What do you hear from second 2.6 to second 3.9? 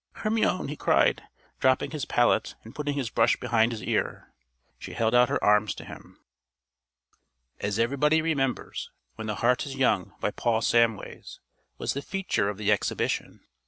and putting his brush behind his